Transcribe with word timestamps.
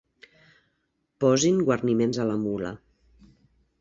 Posin 1.25 1.61
guarniments 1.67 2.21
a 2.25 2.29
la 2.31 2.39
mula. 2.47 2.73